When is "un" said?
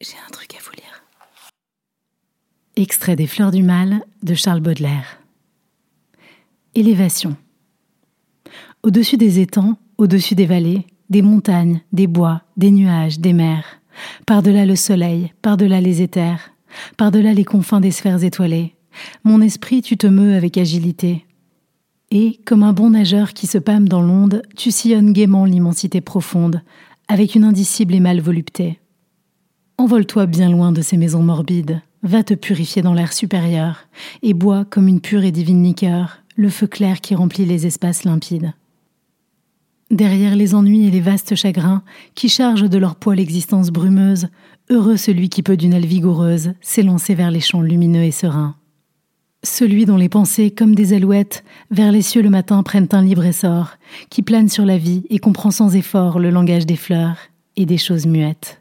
0.24-0.30, 22.62-22.72, 52.90-53.02